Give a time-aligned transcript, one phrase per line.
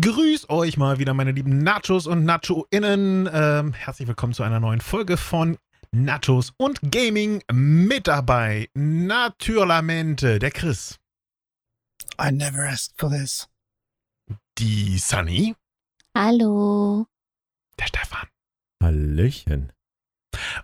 [0.00, 3.28] Grüß euch mal wieder, meine lieben Nachos und Nacho-Innen.
[3.30, 5.58] Ähm, herzlich willkommen zu einer neuen Folge von
[5.90, 8.70] Nachos und Gaming mit dabei.
[8.72, 10.98] Naturalmente, der Chris.
[12.18, 13.50] I never asked for this.
[14.56, 15.54] Die Sunny.
[16.16, 17.06] Hallo.
[17.78, 18.28] Der Stefan.
[18.82, 19.74] Hallöchen.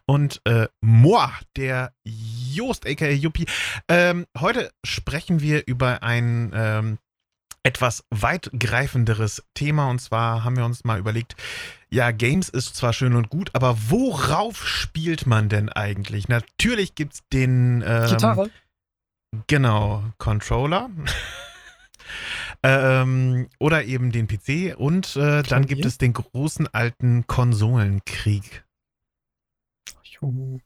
[0.06, 3.44] Und äh, moi, der Joost, aka Yuppie.
[3.88, 6.98] Ähm, heute sprechen wir über ein ähm,
[7.62, 9.90] etwas weitgreifenderes Thema.
[9.90, 11.36] Und zwar haben wir uns mal überlegt,
[11.90, 16.28] ja, Games ist zwar schön und gut, aber worauf spielt man denn eigentlich?
[16.28, 17.82] Natürlich gibt es den...
[17.86, 18.50] Ähm, Gitarre?
[19.46, 20.90] Genau, Controller.
[22.62, 24.76] ähm, oder eben den PC.
[24.76, 28.64] Und äh, dann gibt es den großen alten Konsolenkrieg.
[30.02, 30.60] Juhu.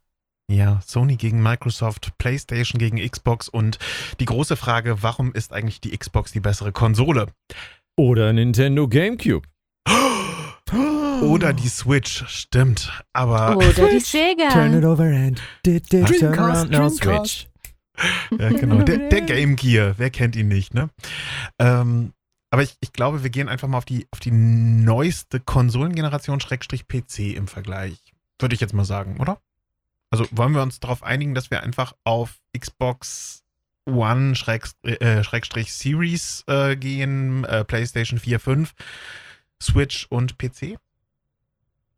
[0.53, 3.79] Ja, Sony gegen Microsoft, PlayStation gegen Xbox und
[4.21, 7.29] die große Frage, warum ist eigentlich die Xbox die bessere Konsole?
[7.97, 9.49] Oder Nintendo GameCube.
[11.23, 12.93] Oder die Switch, stimmt.
[13.15, 14.51] Aber Oder die Sega.
[14.51, 16.99] Turn it over and did it turn around now Dreamcast.
[17.01, 17.49] Switch.
[18.39, 20.91] ja, genau, der, der Game Gear, wer kennt ihn nicht, ne?
[21.59, 22.13] Ähm,
[22.51, 26.89] aber ich, ich glaube, wir gehen einfach mal auf die, auf die neueste Konsolengeneration Schrägstrich
[26.89, 27.97] PC im Vergleich.
[28.39, 29.39] Würde ich jetzt mal sagen, oder?
[30.13, 33.45] Also wollen wir uns darauf einigen, dass wir einfach auf Xbox
[33.87, 34.35] One
[34.83, 38.75] äh, Schrägstrich Series äh, gehen, äh, PlayStation 4, 5,
[39.61, 40.77] Switch und PC?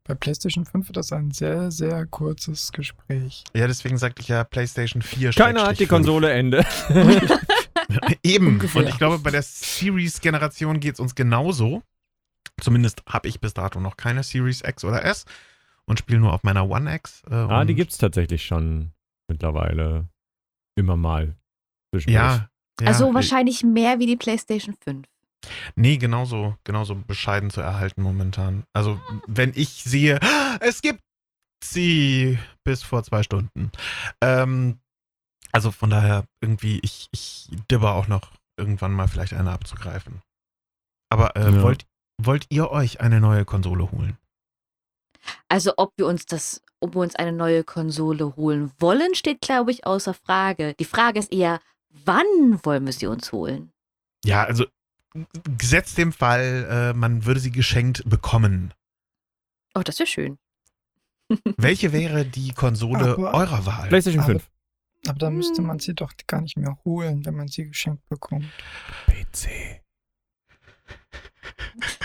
[0.05, 3.43] Bei PlayStation 5 wird das ein sehr, sehr kurzes Gespräch.
[3.53, 5.31] Ja, deswegen sagte ich ja PlayStation 4.
[5.31, 5.89] Keiner hat die 5.
[5.89, 6.65] Konsole Ende.
[8.23, 8.47] Eben.
[8.47, 8.83] Ungefähr.
[8.83, 11.83] Und ich glaube, bei der Series-Generation geht es uns genauso.
[12.61, 15.25] Zumindest habe ich bis dato noch keine Series X oder S
[15.87, 17.23] und spiele nur auf meiner One X.
[17.29, 18.91] Äh, ah, die und- gibt's tatsächlich schon
[19.29, 20.07] mittlerweile
[20.77, 21.35] immer mal.
[22.07, 22.49] Ja.
[22.81, 22.87] ja.
[22.87, 25.07] also äh, wahrscheinlich mehr wie die PlayStation 5.
[25.75, 28.63] Nee, genauso, genauso bescheiden zu erhalten momentan.
[28.73, 30.19] Also, wenn ich sehe,
[30.59, 31.01] es gibt
[31.63, 33.71] sie bis vor zwei Stunden.
[34.21, 34.79] Ähm,
[35.51, 40.21] also von daher irgendwie, ich, ich dibber auch noch irgendwann mal vielleicht eine abzugreifen.
[41.09, 41.61] Aber äh, Ja.
[41.61, 41.85] wollt,
[42.21, 44.17] wollt ihr euch eine neue Konsole holen?
[45.49, 49.71] Also ob wir uns das, ob wir uns eine neue Konsole holen wollen, steht, glaube
[49.71, 50.73] ich, außer Frage.
[50.79, 51.59] Die Frage ist eher,
[51.89, 53.71] wann wollen wir sie uns holen?
[54.23, 54.65] Ja, also
[55.57, 58.73] gesetzt dem Fall, äh, man würde sie geschenkt bekommen.
[59.73, 60.37] Oh, das wäre schön.
[61.57, 63.87] Welche wäre die Konsole Aber- eurer Wahl?
[63.87, 64.49] PlayStation Aber- 5.
[65.07, 65.67] Aber da müsste Hm.
[65.67, 68.45] man sie doch gar nicht mehr holen, wenn man sie geschenkt bekommt.
[69.07, 69.81] PC.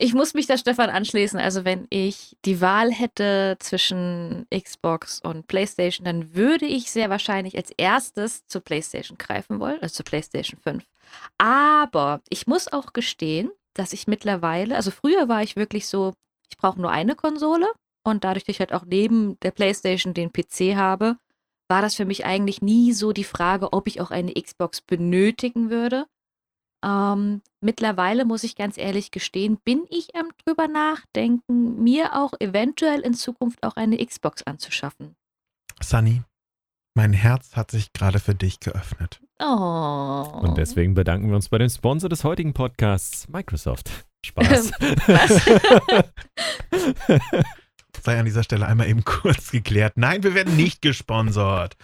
[0.00, 1.40] Ich muss mich da Stefan anschließen.
[1.40, 7.56] Also wenn ich die Wahl hätte zwischen Xbox und PlayStation, dann würde ich sehr wahrscheinlich
[7.56, 10.84] als erstes zur PlayStation greifen wollen, also zur PlayStation 5.
[11.36, 16.12] Aber ich muss auch gestehen, dass ich mittlerweile, also früher war ich wirklich so,
[16.48, 17.66] ich brauche nur eine Konsole
[18.04, 21.16] und dadurch, dass ich halt auch neben der PlayStation den PC habe,
[21.68, 25.70] war das für mich eigentlich nie so die Frage, ob ich auch eine Xbox benötigen
[25.70, 26.06] würde.
[26.84, 33.00] Ähm, mittlerweile muss ich ganz ehrlich gestehen, bin ich am drüber nachdenken, mir auch eventuell
[33.00, 35.16] in Zukunft auch eine Xbox anzuschaffen.
[35.82, 36.22] Sunny,
[36.94, 39.20] mein Herz hat sich gerade für dich geöffnet.
[39.40, 40.40] Oh.
[40.42, 43.90] Und deswegen bedanken wir uns bei dem Sponsor des heutigen Podcasts, Microsoft.
[44.26, 44.72] Spaß.
[48.02, 49.92] Sei an dieser Stelle einmal eben kurz geklärt.
[49.96, 51.76] Nein, wir werden nicht gesponsert.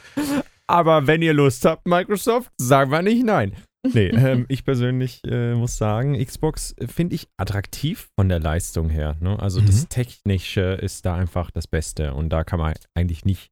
[0.66, 3.56] Aber wenn ihr Lust habt, Microsoft, sagen wir nicht nein.
[3.92, 9.16] Nee, ähm, ich persönlich äh, muss sagen, Xbox finde ich attraktiv von der Leistung her.
[9.20, 9.38] Ne?
[9.38, 9.66] Also Mhm.
[9.66, 13.50] das Technische ist da einfach das Beste und da kann man eigentlich nicht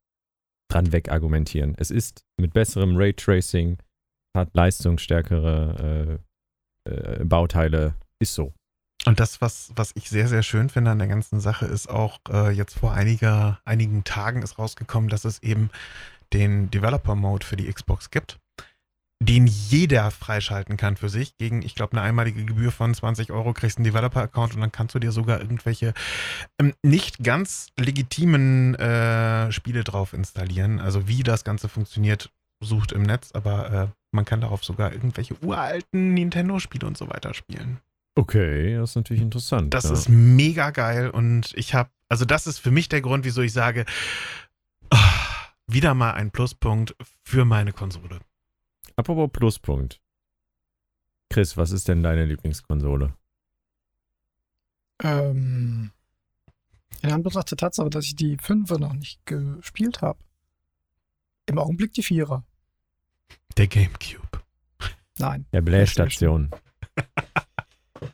[0.70, 1.74] dran wegargumentieren.
[1.76, 3.76] Es ist mit besserem Raytracing,
[4.34, 6.20] hat leistungsstärkere
[6.86, 8.52] äh, äh, Bauteile, ist so.
[9.04, 12.20] Und das, was, was ich sehr, sehr schön finde an der ganzen Sache, ist auch
[12.30, 15.70] äh, jetzt vor einiger, einigen Tagen ist rausgekommen, dass es eben
[16.32, 18.38] den Developer-Mode für die Xbox gibt,
[19.22, 21.36] den jeder freischalten kann für sich.
[21.38, 24.72] Gegen, ich glaube, eine einmalige Gebühr von 20 Euro kriegst du einen Developer-Account und dann
[24.72, 25.94] kannst du dir sogar irgendwelche
[26.58, 30.80] ähm, nicht ganz legitimen äh, Spiele drauf installieren.
[30.80, 32.30] Also wie das Ganze funktioniert,
[32.60, 37.34] sucht im Netz, aber äh, man kann darauf sogar irgendwelche uralten Nintendo-Spiele und so weiter
[37.34, 37.78] spielen.
[38.14, 39.72] Okay, das ist natürlich interessant.
[39.72, 39.92] Das ja.
[39.92, 43.52] ist mega geil und ich habe, also das ist für mich der Grund, wieso ich
[43.52, 43.86] sage,
[44.90, 44.98] ah,
[45.66, 46.94] wieder mal ein Pluspunkt
[47.24, 48.20] für meine Konsole.
[49.02, 50.00] Apropos Pluspunkt.
[51.28, 53.12] Chris, was ist denn deine Lieblingskonsole?
[55.02, 55.90] Ähm,
[57.02, 60.20] in Anbetracht der Tatsache, dass ich die Fünfer noch nicht gespielt habe.
[61.46, 62.44] Im Augenblick die Vierer.
[63.56, 64.40] Der Gamecube.
[65.18, 65.46] Nein.
[65.52, 66.50] Der Blähstation.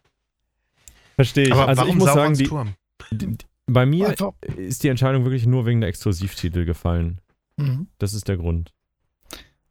[1.17, 1.53] Verstehe ich.
[1.53, 2.75] Aber also ich warum muss sagen, die, Turm?
[3.11, 3.37] die,
[3.67, 7.21] bei mir Einfach, ist die Entscheidung wirklich nur wegen der Exklusivtitel gefallen.
[7.59, 7.89] mhm.
[7.99, 8.73] Das ist der Grund.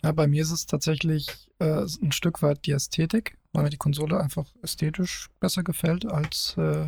[0.07, 3.75] Ja, bei mir ist es tatsächlich äh, ein Stück weit die Ästhetik, weil mir die
[3.75, 6.85] Konsole einfach ästhetisch besser gefällt als äh,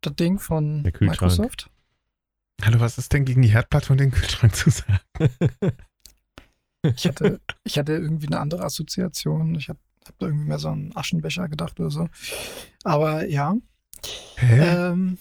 [0.00, 0.82] das Ding von.
[0.82, 1.68] Microsoft.
[2.62, 5.00] Hallo, was ist denn gegen die Herdplatte und den Kühlschrank zu sagen?
[6.84, 9.56] Ich hatte, ich hatte irgendwie eine andere Assoziation.
[9.56, 12.08] Ich habe hab da irgendwie mehr so an Aschenbecher gedacht oder so.
[12.84, 13.56] Aber ja.
[14.36, 14.60] Hä?
[14.60, 15.18] Ähm,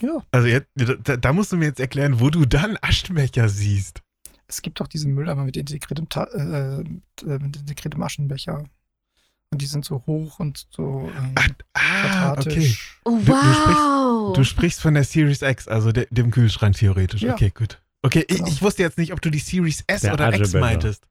[0.00, 4.00] ja, Also jetzt, da, da musst du mir jetzt erklären, wo du dann Aschenbecher siehst.
[4.50, 8.64] Es gibt auch diese Mülleimer mit integriertem, Ta äh, mit, äh, mit integriertem Aschenbecher.
[9.52, 12.72] Und die sind so hoch und so ähm, Ah, ah okay.
[13.04, 14.32] Oh, Du- du sprichst- wow.
[14.36, 17.22] Du sprichst von der Series X, also de, dem Kühlschrank theoretisch.
[17.22, 17.32] Ja.
[17.34, 17.80] Okay, gut.
[18.02, 18.48] Okay, ich, Genau.
[18.48, 20.60] ich wusste jetzt nicht, ob du die Series S Der oder X Aschebecher.
[20.60, 21.06] meintest.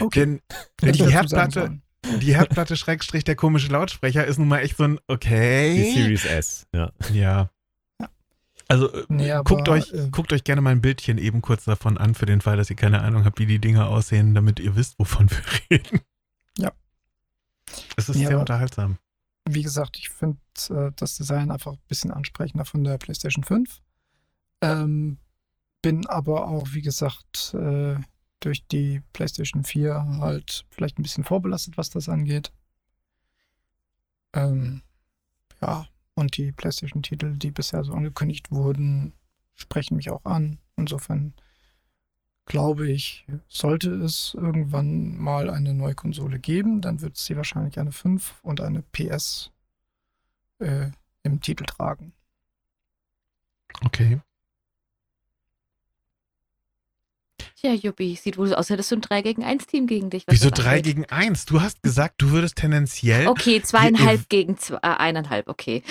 [0.00, 0.40] Okay, Denn
[0.82, 1.78] hätte die ich Herdplatte,
[2.20, 5.74] die Herdplatte Schrägstrich der komische Lautsprecher ist nun mal echt so ein okay.
[5.94, 6.66] Die Series S.
[6.74, 6.92] Ja.
[7.12, 7.50] Ja.
[8.68, 11.64] Also äh, Nee, aber, guckt, euch, äh, guckt euch gerne mal ein Bildchen eben kurz
[11.64, 14.58] davon an, für den Fall, dass ihr keine Ahnung habt, wie die Dinger aussehen, damit
[14.60, 15.38] ihr wisst, wovon wir
[15.70, 16.00] reden.
[16.58, 16.72] Ja.
[17.96, 18.98] Es ist Nee, sehr unterhaltsam.
[19.48, 20.38] wie gesagt, ich finde
[20.70, 23.80] äh, das Design einfach ein bisschen ansprechender von der PlayStation 5.
[24.62, 25.18] Ähm,
[25.82, 27.96] bin aber auch, wie gesagt, äh,
[28.40, 32.52] durch die PlayStation 4 halt vielleicht ein bisschen vorbelastet, was das angeht.
[34.32, 34.82] Ähm,
[35.60, 39.12] ja, und die PlayStation-Titel, die bisher so angekündigt wurden,
[39.54, 40.58] sprechen mich auch an.
[40.76, 41.34] Insofern
[42.46, 47.92] glaube ich, sollte es irgendwann mal eine neue Konsole geben, dann wird sie wahrscheinlich eine
[47.92, 49.50] 5 und eine PS
[50.58, 50.90] äh,
[51.22, 52.12] im Titel tragen.
[53.84, 54.20] Okay.
[57.64, 60.24] Tja, Juppie, sieht wohl so aus, hättest du ein 3 gegen 1 Team gegen dich.
[60.28, 60.84] Wieso das 3 angeht.
[60.84, 61.46] gegen 1?
[61.46, 63.26] Du hast gesagt, du würdest tendenziell.
[63.26, 65.82] Okay, zweieinhalb gegen zwei, äh, eineinhalb, okay.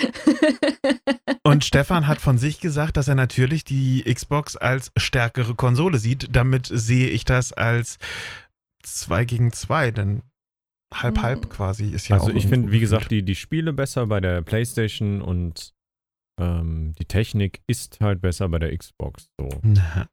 [1.42, 6.28] Und Stefan hat von sich gesagt, dass er natürlich die Xbox als stärkere Konsole sieht.
[6.36, 7.98] Damit sehe ich das als
[8.84, 10.22] 2 gegen 2, denn
[10.94, 11.48] halb-halb Mhm.
[11.48, 14.20] quasi ist ja Also auch ich irgendwo finde, wie gesagt, die, die Spiele besser bei
[14.20, 15.74] der PlayStation und
[16.40, 19.28] ähm, die Technik ist halt besser bei der Xbox.
[19.40, 19.48] So.
[19.62, 20.06] Na,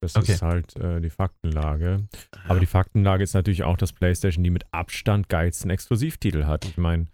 [0.00, 0.32] Das Okay.
[0.32, 2.06] ist halt äh, die Faktenlage.
[2.46, 6.64] Aber die Faktenlage ist natürlich auch, dass PlayStation die mit Abstand geilsten Exklusivtitel hat.
[6.66, 7.06] Ich meine,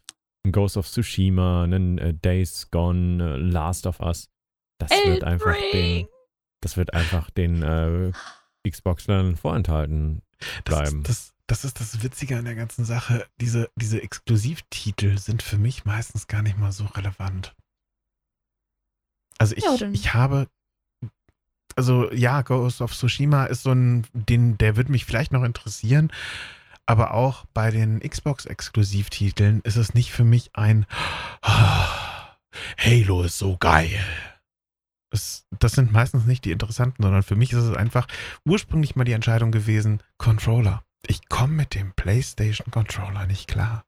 [0.44, 4.28] ein Ghost of Tsushima, ein äh, Days Gone, äh, Last of Us.
[4.78, 6.06] Das wird Elden einfach den,
[6.60, 8.10] das wird einfach den äh,
[8.68, 10.22] Xboxlern vorenthalten
[10.64, 10.98] das, bleiben.
[11.02, 13.24] ist, das, das ist das Witzige an der ganzen Sache.
[13.40, 17.54] Diese, diese Exklusivtitel sind für mich meistens gar nicht mal so relevant.
[19.38, 20.48] Also ich, Ja, ich habe
[21.76, 26.12] also ja, Ghost of Tsushima ist so ein, den, der wird mich vielleicht noch interessieren,
[26.86, 30.86] aber auch bei den Xbox-Exklusivtiteln ist es nicht für mich ein
[31.42, 32.36] "Ah,
[32.78, 33.98] Halo ist so geil.
[35.10, 38.06] Es, das sind meistens nicht die interessanten, sondern für mich ist es einfach
[38.46, 40.82] ursprünglich mal die Entscheidung gewesen, Controller.
[41.06, 43.84] Ich komme mit dem PlayStation Controller nicht klar.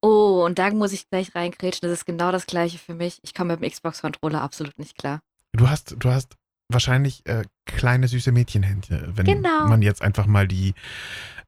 [0.00, 1.88] Oh, und da muss ich gleich reingrätschen.
[1.88, 3.18] Das ist genau das gleiche für mich.
[3.22, 5.20] Ich komme mit dem Xbox-Controller absolut nicht klar.
[5.52, 6.36] Du hast, du hast
[6.68, 9.66] wahrscheinlich äh, kleine süße Mädchenhände, wenn Genau.
[9.68, 10.74] man jetzt einfach mal die,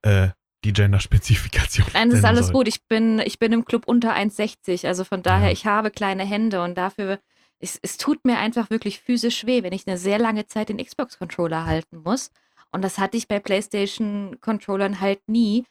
[0.02, 0.28] äh,
[0.64, 1.86] die Gender-Spezifikation.
[1.94, 2.52] Nein, das ist alles soll.
[2.54, 2.68] gut.
[2.68, 4.86] Ich bin, ich bin im Club unter 1,60.
[4.86, 5.52] Also von daher, Ja.
[5.52, 7.18] ich habe kleine Hände und dafür,
[7.60, 10.78] es, es tut mir einfach wirklich physisch weh, wenn ich eine sehr lange Zeit den
[10.84, 12.30] Xbox-Controller halten muss.
[12.70, 15.64] Und das hatte ich bei PlayStation-Controllern halt nie.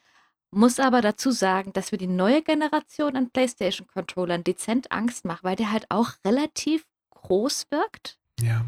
[0.50, 5.56] Muss aber dazu sagen, dass mir die neue Generation an PlayStation-Controllern dezent Angst macht, weil
[5.56, 8.18] der halt auch relativ groß wirkt.
[8.40, 8.64] Ja.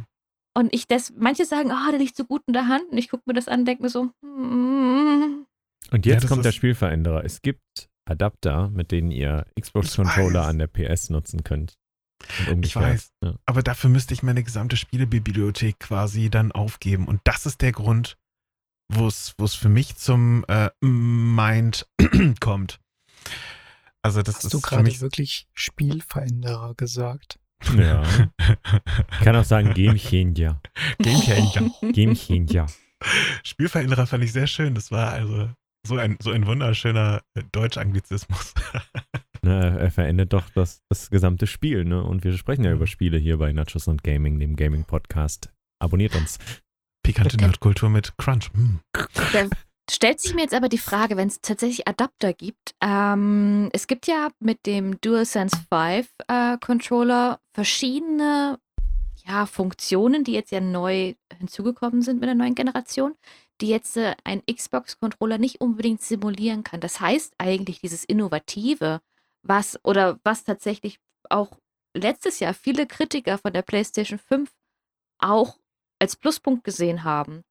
[0.55, 2.85] Und ich das, manche sagen, ah, der liegt so gut in der Hand.
[2.91, 5.47] Und ich gucke mir das an und denke mir so, hm,
[5.91, 7.25] Und Ja, jetzt das kommt der Spielveränderer.
[7.25, 11.79] Es gibt Adapter, mit denen ihr Xbox-Controller an der PS nutzen könnt.
[12.63, 13.13] Ich weiß.
[13.25, 13.35] Ja.
[13.47, 17.09] Aber dafür müsste ich meine gesamte Spielebibliothek quasi dann aufgeben.
[17.09, 18.19] Und das ist der Grund,
[18.93, 21.89] wo es wo es für mich zum äh, Mind
[22.41, 22.81] kommt.
[24.03, 27.40] Also das Hast ist du gerade wirklich Spielveränderer gesagt?
[27.77, 28.03] Ja.
[29.13, 30.61] Ich kann auch sagen Game Changer.
[30.99, 31.71] Game Changer.
[31.93, 32.67] Game Changer.
[33.45, 34.75] Spielveränderer fand ich sehr schön.
[34.75, 35.51] Das war also
[35.87, 38.55] so ein, so ein wunderschöner äh, Deutsch-Anglizismus.
[39.43, 42.03] Ne, er verändert doch das, das gesamte Spiel, ne?
[42.03, 45.51] Und wir sprechen ja über Spiele hier bei Nachos und Gaming, dem Gaming-Podcast.
[45.79, 46.39] Abonniert uns.
[47.03, 48.51] Pikante Nerdkultur mit Crunch.
[48.53, 48.81] Hm.
[49.33, 49.49] Da
[49.95, 52.75] stellt sich mir jetzt aber die Frage, wenn es tatsächlich Adapter gibt.
[52.81, 58.59] Ähm, es gibt ja mit dem DualSense 5 äh, Controller verschiedene
[59.27, 63.15] ja, Funktionen, die jetzt ja neu hinzugekommen sind mit der neuen Generation,
[63.61, 66.81] die jetzt äh, ein Xbox-Controller nicht unbedingt simulieren kann.
[66.81, 69.01] Das heißt eigentlich dieses Innovative,
[69.43, 71.59] was oder was tatsächlich auch
[71.95, 74.51] letztes Jahr viele Kritiker von der PlayStation 5
[75.19, 75.59] auch
[75.99, 77.45] als Pluspunkt gesehen haben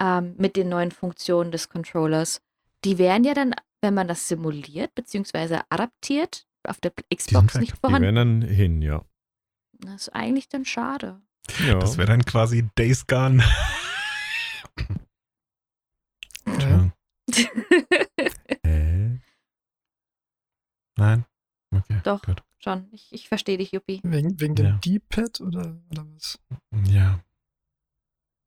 [0.00, 2.40] ähm, mit den neuen Funktionen des Controllers.
[2.84, 5.60] Die wären ja dann, wenn man das simuliert bzw.
[5.68, 7.60] adaptiert, auf der Xbox weg.
[7.60, 8.02] nicht Die vorhanden.
[8.02, 9.04] wären dann hin, ja.
[9.80, 11.20] Das ist eigentlich dann schade.
[11.66, 11.78] ja.
[11.78, 13.42] Das wäre dann quasi Days Gone.
[16.46, 16.90] Ja.
[18.64, 19.20] Hä?
[20.96, 21.24] Nein?
[21.74, 22.00] Okay.
[22.04, 22.22] Doch.
[22.22, 22.42] Gut.
[22.58, 22.88] Schon.
[22.92, 24.00] Ich, ich verstehe dich, Juppie.
[24.02, 24.72] Wegen, wegen dem Ja.
[24.84, 26.38] D-Pad oder, oder was?
[26.86, 27.20] Ja,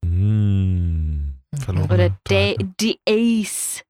[0.04, 1.11] Hm.
[1.60, 1.92] Verloren.
[1.92, 3.84] Oder D- DS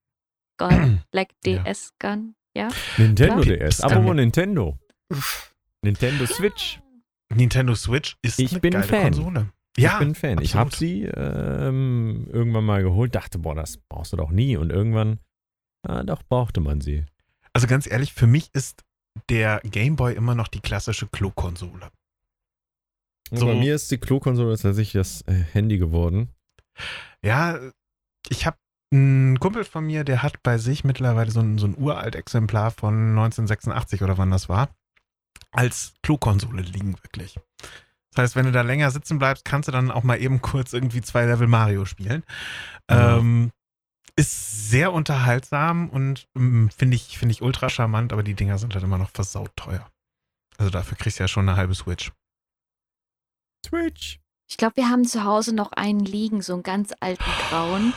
[0.57, 1.01] Gun.
[1.11, 1.63] Like Ja.
[1.63, 2.35] DS Gun.
[2.55, 2.69] Ja.
[2.97, 3.57] Nintendo Klar.
[3.57, 3.81] DS.
[3.81, 4.77] Apropos Nintendo.
[5.83, 6.79] Nintendo Switch.
[7.33, 9.03] Nintendo Switch ist Ich eine bin geile Fan.
[9.13, 9.51] Konsole.
[9.77, 10.41] Ja, ich bin Fan.
[10.41, 10.57] Ich absolut.
[10.57, 14.57] habe sie ähm, irgendwann mal geholt, dachte, boah, das brauchst du doch nie.
[14.57, 15.19] Und irgendwann,
[15.87, 17.05] ah, doch, brauchte man sie.
[17.53, 18.83] Also ganz ehrlich, für mich ist
[19.29, 21.89] der Game Boy immer noch die klassische Klo-Konsole.
[23.31, 23.45] So.
[23.45, 26.29] Bei mir ist die Klo-Konsole tatsächlich das äh, Handy geworden.
[27.21, 27.59] Ja,
[28.29, 28.57] ich habe
[28.93, 32.71] einen Kumpel von mir, der hat bei sich mittlerweile so ein, so ein uralt Exemplar
[32.71, 34.69] von 1986 oder wann das war,
[35.51, 37.39] als Klo-Konsole liegen wirklich.
[38.13, 40.73] Das heißt, wenn du da länger sitzen bleibst, kannst du dann auch mal eben kurz
[40.73, 42.23] irgendwie zwei Level Mario spielen.
[42.89, 43.17] Ja.
[43.17, 43.51] Ähm,
[44.17, 48.73] ist sehr unterhaltsam und ähm, finde ich, finde ich ultra charmant, aber die Dinger sind
[48.73, 49.89] halt immer noch versaut teuer.
[50.57, 52.11] Also dafür kriegst du ja schon eine halbe Switch.
[53.65, 54.19] Switch.
[54.51, 57.93] Ich glaube, wir haben zu Hause noch einen liegen, so einen ganz alten grauen.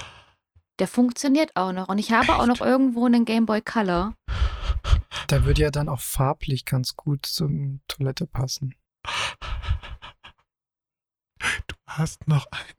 [0.78, 1.88] Der funktioniert auch noch.
[1.88, 4.14] Und ich habe auch noch irgendwo einen Game Boy Color.
[5.30, 8.76] Der würde ja dann auch farblich ganz gut zum Toilette passen.
[11.40, 12.74] Du hast noch ein.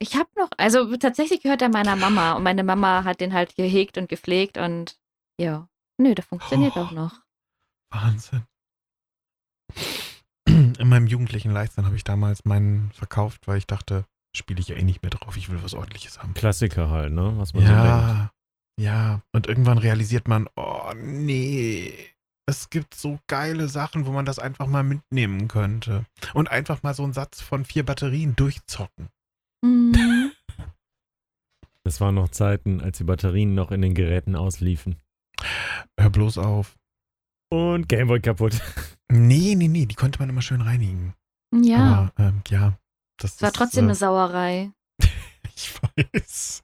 [0.00, 2.32] Ich habe noch, also tatsächlich gehört er meiner Mama.
[2.32, 4.58] Und meine Mama hat den halt gehegt und gepflegt.
[4.58, 4.98] Und
[5.38, 5.68] ja,
[5.98, 6.80] nö, der funktioniert Oh.
[6.80, 7.20] auch noch.
[7.90, 8.42] Wahnsinn.
[10.80, 14.76] In meinem jugendlichen Leichtsinn habe ich damals meinen verkauft, weil ich dachte, spiele ich ja
[14.76, 16.32] eh nicht mehr drauf, ich will was ordentliches haben.
[16.32, 17.34] Klassiker halt, ne?
[17.36, 17.84] Was man so denkt.
[17.84, 18.30] Ja,
[18.80, 19.22] ja.
[19.32, 21.92] Und irgendwann realisiert man, oh nee,
[22.46, 26.06] es gibt so geile Sachen, wo man das einfach mal mitnehmen könnte.
[26.32, 29.08] Und einfach mal so einen Satz von vier Batterien durchzocken.
[29.62, 30.32] Mhm.
[31.82, 35.00] Das waren noch Zeiten, als die Batterien noch in den Geräten ausliefen.
[35.98, 36.76] Hör bloß auf.
[37.50, 38.60] Und Gameboy kaputt.
[39.10, 41.14] Nee, nee, nee, die konnte man immer schön reinigen.
[41.54, 42.78] Ja, Aber ähm, ja,
[43.18, 44.70] das war ist, trotzdem äh, eine Sauerei.
[45.56, 46.62] Ich weiß.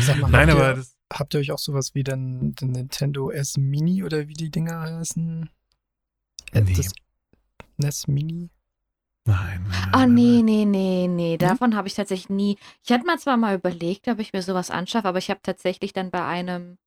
[0.00, 2.70] Sag mal, Nein, habt aber ihr, das, habt ihr euch auch sowas wie den, den
[2.70, 5.50] Nintendo S Mini oder wie die Dinger heißen?
[6.52, 6.74] Äh, Nee.
[6.74, 6.92] Das
[7.78, 8.50] NES Mini?
[9.26, 9.88] nein, nein.
[9.94, 11.36] Oh, nein, nee, nee, nee, nee.
[11.38, 12.58] Davon habe ich tatsächlich nie.
[12.84, 15.92] Ich hatte mal zwar mal überlegt, ob ich mir sowas anschaffe, aber ich habe tatsächlich
[15.92, 16.78] dann bei einem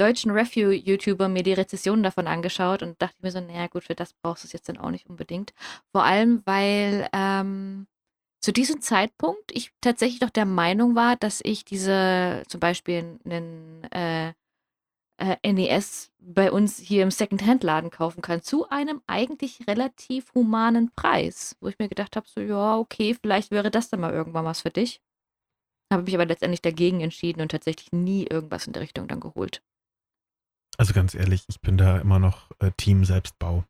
[0.00, 4.14] deutschen Review-YouTuber mir die Rezessionen davon angeschaut und dachte mir so, naja, gut, für das
[4.14, 5.52] brauchst du es jetzt dann auch nicht unbedingt.
[5.92, 7.86] Vor allem, weil ähm,
[8.40, 13.84] zu diesem Zeitpunkt ich tatsächlich doch der Meinung war, dass ich diese, zum Beispiel einen
[13.92, 14.32] äh,
[15.18, 21.56] äh, NES bei uns hier im Secondhand-Laden kaufen kann, zu einem eigentlich relativ humanen Preis,
[21.60, 24.62] wo ich mir gedacht habe, so, ja, okay, vielleicht wäre das dann mal irgendwann was
[24.62, 25.00] für dich.
[25.92, 29.62] Habe mich aber letztendlich dagegen entschieden und tatsächlich nie irgendwas in der Richtung dann geholt.
[30.78, 33.64] Also ganz ehrlich, ich bin da immer noch äh, Team Selbstbau.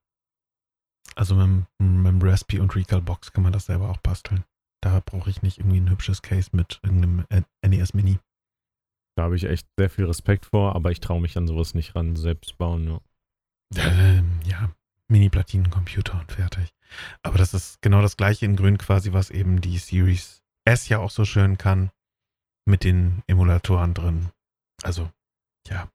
[1.16, 4.44] Also mit, dem- mit dem Raspi und Recall Box kann man das selber auch basteln.
[4.82, 7.24] Da brauche ich nicht irgendwie ein hübsches Case mit irgendeinem
[7.66, 8.18] NES Mini.
[9.16, 11.96] Da habe ich echt sehr viel Respekt vor, aber ich traue mich an sowas nicht
[11.96, 13.00] ran, selbst bauen.
[13.74, 13.84] Ja.
[13.84, 14.70] Ähm, ja,
[15.08, 16.72] Mini-Platinencomputer und fertig.
[17.22, 20.98] Aber das ist genau das gleiche in Grün quasi, was eben die Series S ja
[21.00, 21.90] auch so schön kann.
[22.66, 24.28] Mit den Emulatoren drin.
[24.82, 25.10] Also,
[25.66, 25.90] ja.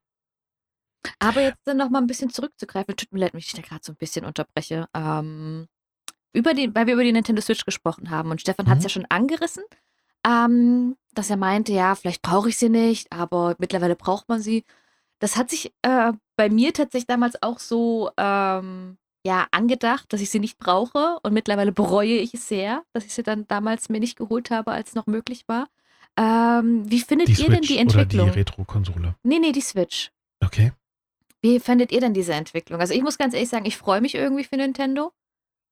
[1.18, 3.80] Aber jetzt dann noch mal ein bisschen zurückzugreifen, tut mir leid, wenn ich da gerade
[3.84, 4.86] so ein bisschen unterbreche.
[4.94, 5.66] Ähm,
[6.32, 8.84] über die, weil wir über die Nintendo Switch gesprochen haben und Stefan hat es Mhm.
[8.84, 9.64] ja schon angerissen,
[10.26, 14.64] ähm, dass er meinte, ja, vielleicht brauche ich sie nicht, aber mittlerweile braucht man sie.
[15.20, 20.30] Das hat sich äh, bei mir tatsächlich damals auch so ähm, ja, angedacht, dass ich
[20.30, 24.00] sie nicht brauche und mittlerweile bereue ich es sehr, dass ich sie dann damals mir
[24.00, 25.68] nicht geholt habe, als es noch möglich war.
[26.18, 28.32] Ähm, wie findet Die ihr denn Switch die oder Entwicklung?
[28.32, 29.14] die Retro-Konsole.
[29.22, 30.10] nee, nee, die Switch.
[30.44, 30.72] Okay.
[31.44, 32.80] Wie findet ihr denn diese Entwicklung?
[32.80, 35.12] Also ich muss ganz ehrlich sagen, ich freue mich irgendwie für Nintendo,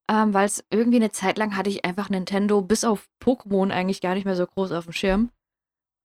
[0.07, 4.03] ähm, weil es irgendwie eine Zeit lang hatte ich einfach Nintendo bis auf Pokémon eigentlich
[4.03, 5.31] gar nicht mehr so groß auf dem Schirm.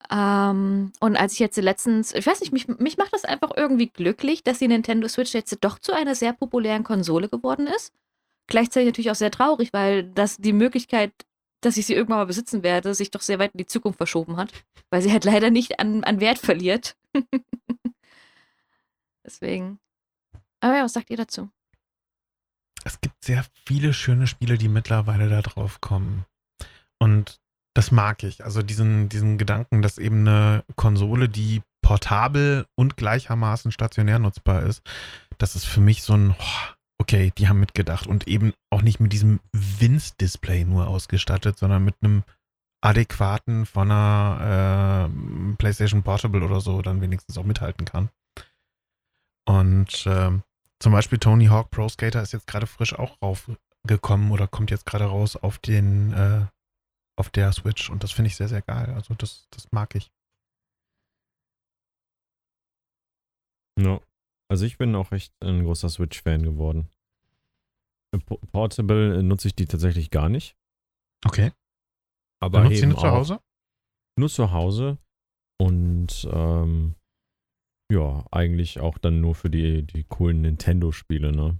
[0.09, 3.87] Ähm, und als ich jetzt letztens, ich weiß nicht, mich, mich macht das einfach irgendwie
[3.87, 7.91] glücklich, dass die Nintendo Switch jetzt doch zu einer sehr populären Konsole geworden ist.
[8.47, 11.11] Gleichzeitig natürlich auch sehr traurig, weil das die Möglichkeit
[11.61, 14.37] dass ich sie irgendwann mal besitzen werde, sich doch sehr weit in die Zukunft verschoben
[14.37, 14.53] hat,
[14.91, 16.95] weil sie halt leider nicht an, an Wert verliert.
[19.27, 19.79] Deswegen.
[20.61, 21.49] Aber ja, was sagt ihr dazu?
[22.83, 26.25] Es gibt sehr viele schöne Spiele, die mittlerweile da drauf kommen.
[26.99, 27.39] Und
[27.75, 28.43] das mag ich.
[28.43, 34.81] Also diesen, diesen Gedanken, dass eben eine Konsole, die portabel und gleichermaßen stationär nutzbar ist,
[35.37, 38.99] das ist für mich so ein, oh, okay, die haben mitgedacht und eben auch nicht
[38.99, 42.23] mit diesem Winz-Display nur ausgestattet, sondern mit einem
[42.81, 48.09] adäquaten von einer äh, PlayStation Portable oder so dann wenigstens auch mithalten kann.
[49.47, 50.31] Und äh,
[50.79, 54.85] zum Beispiel Tony Hawk Pro Skater ist jetzt gerade frisch auch raufgekommen oder kommt jetzt
[54.85, 56.45] gerade raus auf den äh,
[57.17, 58.93] auf der Switch und das finde ich sehr, sehr geil.
[58.93, 60.11] Also das, das mag ich.
[63.79, 64.03] No.
[64.49, 66.89] Also ich bin auch echt ein großer Switch-Fan geworden.
[68.51, 70.55] Portable nutze ich die tatsächlich gar nicht.
[71.25, 71.51] Okay.
[72.39, 73.41] Aber nutzt eben du zu Hause?
[74.17, 74.97] Nur zu Hause.
[75.59, 76.95] Und ähm,
[77.91, 81.59] ja, eigentlich auch dann nur für die, die coolen Nintendo-Spiele, ne?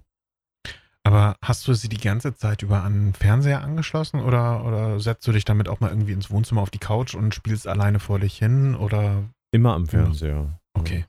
[1.04, 5.26] Aber hast du sie die ganze Zeit über an den Fernseher angeschlossen oder, oder setzt
[5.26, 8.18] du dich damit auch mal irgendwie ins Wohnzimmer auf die Couch und spielst alleine vor
[8.18, 9.24] dich hin oder?
[9.50, 10.60] Immer am Fernseher.
[10.74, 11.06] Okay.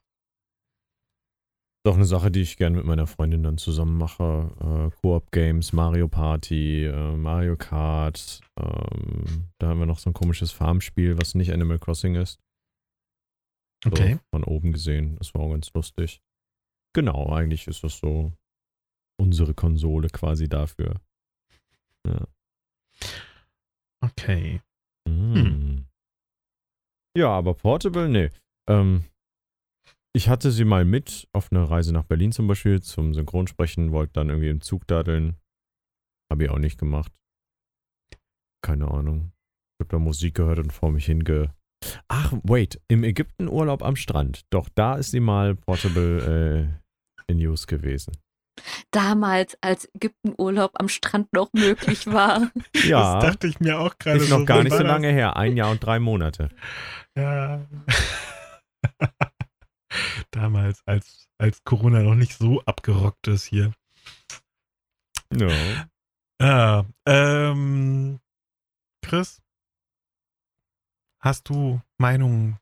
[1.86, 4.52] Doch eine Sache, die ich gerne mit meiner Freundin dann zusammen mache.
[4.62, 8.42] Äh, Koop-Games, Mario Party, äh, Mario Kart.
[8.58, 12.40] Ähm, da haben wir noch so ein komisches Farmspiel, was nicht Animal Crossing ist.
[13.84, 14.20] So, Okay.
[14.32, 15.16] Von oben gesehen.
[15.18, 16.22] Das war auch ganz lustig.
[16.94, 18.34] Genau, eigentlich ist das so
[19.20, 21.02] unsere Konsole quasi dafür.
[22.06, 22.28] Ja.
[24.02, 24.62] Okay.
[25.08, 25.86] Mm.
[27.18, 28.30] Ja, aber Portable, nee.
[28.68, 29.06] Ähm,
[30.14, 34.14] ich hatte sie mal mit auf einer Reise nach Berlin zum Beispiel zum Synchronsprechen, wollte
[34.14, 35.38] dann irgendwie im Zug daddeln.
[36.32, 37.12] Habe ich auch nicht gemacht.
[38.62, 39.32] Keine Ahnung.
[39.74, 41.54] Ich habe da Musik gehört und vor mich hinge.
[42.08, 44.42] Ach, wait, im Ägyptenurlaub am Strand.
[44.50, 46.80] Doch da ist sie mal portable
[47.28, 48.14] äh, in Use gewesen.
[48.92, 52.52] Damals, als Ägyptenurlaub am Strand noch möglich war.
[52.84, 54.20] Ja, Das dachte ich mir auch gerade.
[54.20, 54.88] ist noch gar nicht so das?
[54.88, 55.38] lange her.
[55.38, 56.50] Ein Jahr und drei Monate.
[57.16, 57.66] Ja.
[60.32, 63.74] Damals, als, als Corona noch nicht so abgerockt ist hier.
[65.34, 65.88] Ja.
[66.42, 68.20] Ah, ähm,
[69.02, 69.42] Chris,
[71.20, 72.58] hast du Meinungen?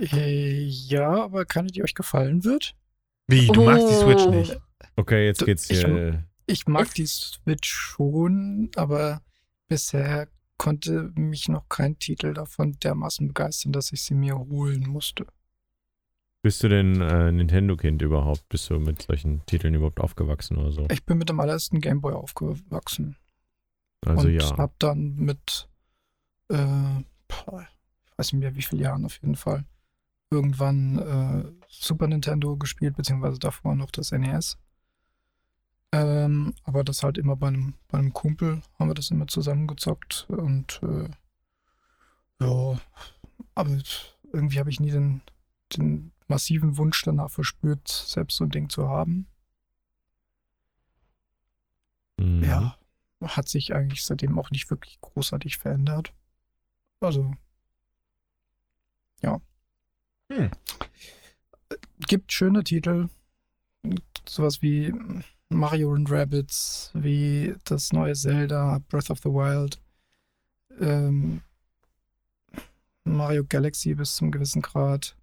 [0.00, 2.74] Äh, ja, aber kann die euch gefallen wird?
[3.26, 4.30] Wie, du magst die Switch Oh.
[4.30, 4.58] nicht?
[4.96, 6.24] Okay, jetzt geht's ich- hier.
[6.46, 9.20] Ich mag Es- die Switch schon, aber
[9.68, 15.26] bisher konnte mich noch kein Titel davon dermaßen begeistern, dass ich sie mir holen musste.
[16.42, 18.48] Bist du denn äh, Nintendo-Kind überhaupt?
[18.48, 20.86] Bist du mit solchen Titeln überhaupt aufgewachsen oder so?
[20.90, 23.16] Ich bin mit dem allerersten Gameboy aufgewachsen
[24.06, 24.56] Also und ja.
[24.56, 25.67] habe dann mit,
[26.48, 29.64] äh, ich weiß nicht mehr wie viele Jahren auf jeden Fall,
[30.30, 34.58] irgendwann äh, Super Nintendo gespielt, beziehungsweise davor noch das NES.
[35.92, 40.26] Ähm, aber das halt immer bei einem, bei einem Kumpel haben wir das immer zusammengezockt
[40.28, 41.08] und äh,
[42.40, 42.78] ja,
[43.54, 43.78] aber
[44.32, 45.22] irgendwie habe ich nie den,
[45.76, 49.26] den massiven Wunsch danach verspürt, selbst so ein Ding zu haben.
[52.18, 52.44] Mhm.
[52.44, 52.76] Ja,
[53.22, 56.12] hat sich eigentlich seitdem auch nicht wirklich großartig verändert.
[57.00, 57.32] Also,
[59.22, 59.40] ja.
[60.32, 60.50] Hm.
[62.00, 63.08] Gibt schöne Titel,
[64.26, 64.92] sowas wie
[65.48, 69.80] Mario and Rabbids, wie das neue Zelda, Breath of the Wild,
[70.80, 71.42] ähm,
[73.04, 75.16] Mario Galaxy bis zum gewissen Grad.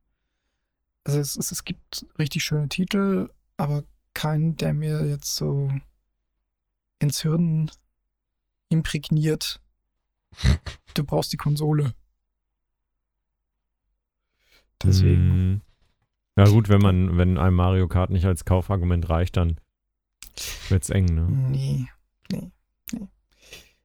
[1.04, 3.84] Also es, es, es gibt richtig schöne Titel, aber
[4.14, 5.72] keinen, der mir jetzt so
[7.00, 7.70] ins Hirn
[8.70, 9.62] imprägniert.
[10.94, 11.94] Du brauchst die Konsole.
[14.82, 15.52] Deswegen.
[15.52, 15.62] Mhm.
[16.38, 19.60] Ja gut, wenn man, wenn einem Mario Kart nicht als Kaufargument reicht, dann
[20.70, 21.28] wird's eng, ne?
[21.30, 21.88] Nee,
[22.32, 22.52] nee,
[22.92, 23.08] nee.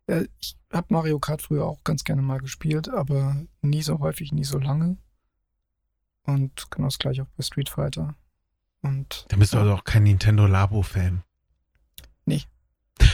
[0.06, 4.32] Äh, ich habe Mario Kart früher auch ganz gerne mal gespielt, aber nie so häufig,
[4.32, 4.96] nie so lange.
[6.24, 8.16] Und genau das gleiche auch bei Street Fighter.
[8.82, 11.22] Und Dann bist du also auch kein Nintendo Labo-Fan.
[12.24, 12.42] Nee.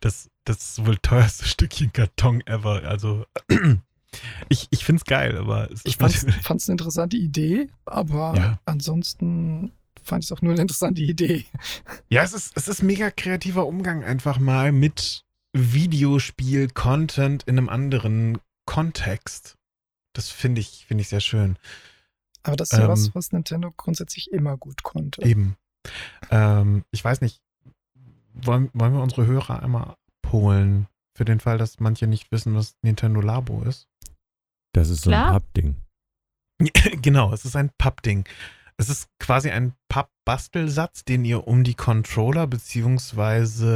[0.00, 2.82] Das, das ist wohl teuerste Stückchen Karton ever.
[2.84, 3.26] Also,
[4.48, 6.24] ich, ich finde es geil, aber es ich fand es
[6.68, 8.58] eine interessante Idee, aber Ja.
[8.64, 11.46] ansonsten fand ich es auch nur eine interessante Idee.
[12.10, 18.38] Ja, es ist, es ist mega kreativer Umgang einfach mal mit Videospiel-Content in einem anderen
[18.66, 19.56] Kontext.
[20.12, 21.56] Das finde ich, finde ich sehr schön.
[22.42, 22.90] Aber das ist ja Ähm.
[22.90, 25.22] was, was Nintendo grundsätzlich immer gut konnte.
[25.22, 25.56] Eben.
[26.30, 27.40] Ähm, ich weiß nicht,
[28.34, 29.96] wollen, wollen wir unsere Hörer einmal
[30.34, 30.88] abholen?
[31.16, 33.88] Für den Fall, dass manche nicht wissen, was Nintendo Labo ist.
[34.74, 35.26] Das ist so Klar.
[35.26, 35.76] ein Pappding.
[37.02, 38.24] genau, es ist ein Pappding.
[38.76, 43.70] Es ist quasi ein Pappbastelsatz, den ihr um die Controller beziehungsweise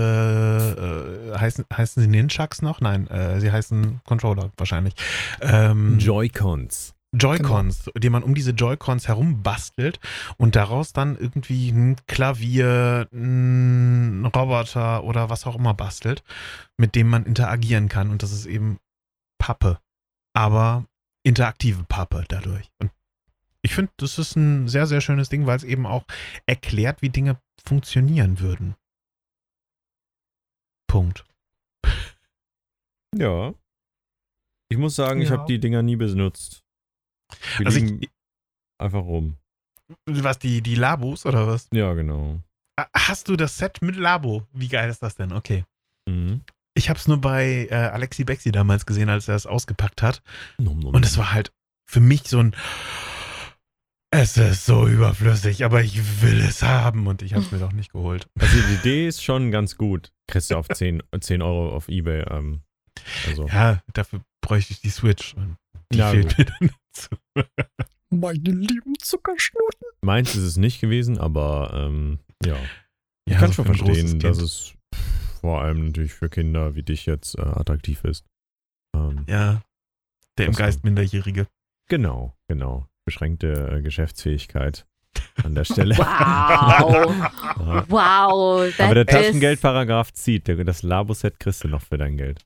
[1.32, 2.80] äh, heißen, heißen sie Ninjax noch?
[2.80, 4.94] Nein, äh, sie heißen Controller wahrscheinlich.
[5.40, 6.94] Ähm, Joy-Cons.
[7.12, 9.98] Joy-Cons, die man um diese Joy-Cons herum bastelt
[10.36, 16.22] und daraus dann irgendwie ein Klavier, ein Roboter oder was auch immer bastelt,
[16.76, 18.10] mit dem man interagieren kann.
[18.10, 18.78] Und das ist eben
[19.38, 19.80] Pappe.
[20.34, 20.84] Aber
[21.24, 22.70] interaktive Pappe dadurch.
[22.78, 22.90] Und
[23.62, 26.04] ich finde, das ist ein sehr, sehr schönes Ding, weil es eben auch
[26.46, 28.76] erklärt, wie Dinge funktionieren würden.
[30.86, 31.24] Punkt.
[33.16, 33.54] Ja.
[34.70, 35.38] Ich muss sagen, ich Ja.
[35.38, 36.62] habe die Dinger nie benutzt.
[37.58, 38.08] Die Also ich,
[38.78, 39.36] einfach rum.
[40.06, 41.68] was, die, die Labos oder was?
[41.72, 42.40] Ja, genau.
[42.78, 44.46] Ah, Hast du das Set mit Labo?
[44.52, 45.32] Wie geil ist das denn?
[45.32, 45.64] Okay.
[46.08, 46.42] Mhm.
[46.74, 50.22] Ich habe es nur bei äh, Alexi Bexi damals gesehen, als er es ausgepackt hat.
[50.58, 51.52] Nom, nom, Und es war halt
[51.90, 52.54] für mich so ein.
[54.10, 57.72] Es ist so überflüssig, aber ich will es haben und ich habe es mir doch
[57.72, 58.26] nicht geholt.
[58.40, 60.12] Also die Idee ist schon ganz gut.
[60.28, 62.22] Kriegst du auf 10, 10 Euro auf Ebay.
[62.30, 62.62] Ähm,
[63.26, 65.34] also, Ja, dafür bräuchte ich die Switch.
[65.34, 65.56] Und
[65.92, 67.16] die Ja, fehlt mir dann dazu.
[68.10, 69.86] Meine lieben Zuckerschnuten.
[70.00, 72.56] meins ist es nicht gewesen, aber ähm, ja.
[73.26, 74.72] Ich Ja, kann schon verstehen, dass es
[75.40, 78.24] vor allem natürlich für Kinder wie dich jetzt äh, attraktiv ist.
[78.96, 79.62] Ähm, Ja,
[80.38, 80.84] der im Geist.
[80.84, 81.46] Minderjährige.
[81.90, 82.86] Genau, genau.
[83.04, 84.86] Beschränkte äh, Geschäftsfähigkeit
[85.44, 85.94] an der Stelle.
[85.98, 87.88] Wow.
[87.88, 88.72] Wow.
[88.80, 90.48] Aber der Taschengeldparagraf zieht.
[90.48, 92.44] Das Labo-Set kriegst du noch für dein Geld.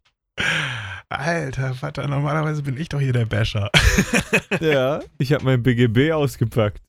[1.18, 3.70] Alter Vater, normalerweise bin ich doch hier der Basher.
[4.60, 6.82] Ja, ich habe mein BGB ausgepackt.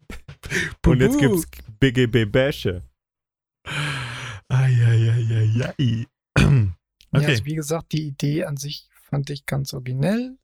[0.86, 1.48] Und jetzt gibt's
[1.80, 2.84] BGB-Bäsche.
[4.50, 5.44] Eieieiei.
[5.56, 5.74] Ja,
[7.16, 7.26] Okay.
[7.28, 10.38] also wie gesagt, die Idee an sich fand ich ganz originell.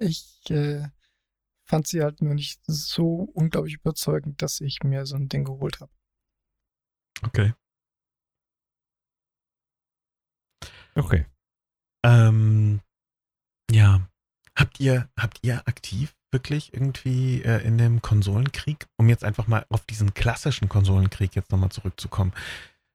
[0.00, 0.88] Ich äh,
[1.64, 5.80] fand sie halt nur nicht so unglaublich überzeugend, dass ich mir so ein Ding geholt
[5.80, 5.92] habe.
[7.22, 7.54] Okay.
[10.96, 11.26] Okay.
[12.04, 12.80] Ähm,
[13.70, 14.00] ja.
[14.54, 19.64] Habt ihr, habt ihr aktiv wirklich irgendwie äh, in dem Konsolenkrieg, um jetzt einfach mal
[19.68, 22.32] auf diesen klassischen Konsolenkrieg jetzt nochmal zurückzukommen,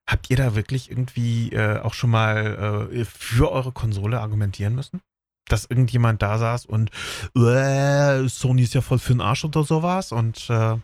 [0.08, 5.02] habt ihr da wirklich irgendwie äh, auch schon mal äh, für eure Konsole argumentieren müssen?
[5.48, 6.92] Dass irgendjemand da saß und
[7.36, 10.78] äh, Sony ist ja voll für den Arsch oder sowas und äh,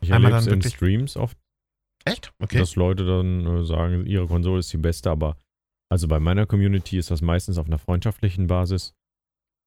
[0.00, 1.36] Ich Einmal dann in Streams oft,
[2.04, 2.32] echt?
[2.38, 2.58] Okay.
[2.58, 5.36] dass Leute dann äh, sagen, ihre Konsole ist die beste, aber
[5.88, 8.94] also bei meiner Community ist das meistens auf einer freundschaftlichen Basis.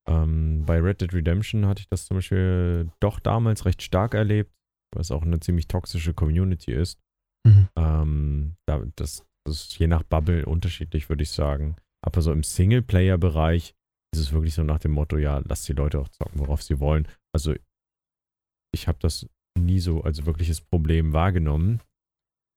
[0.09, 4.51] Ähm, bei Red Dead Redemption hatte ich das zum Beispiel doch damals recht stark erlebt,
[4.93, 6.99] weil es auch eine ziemlich toxische Community ist.
[7.45, 7.69] Mhm.
[7.75, 11.75] Ähm, da, das, das ist je nach Bubble unterschiedlich, würde ich sagen.
[12.03, 13.75] Aber so im Singleplayer-Bereich
[14.13, 16.79] ist es wirklich so nach dem Motto, ja, lass die Leute auch zocken, worauf sie
[16.79, 17.07] wollen.
[17.33, 17.53] Also
[18.73, 21.81] ich habe das nie so als wirkliches Problem wahrgenommen,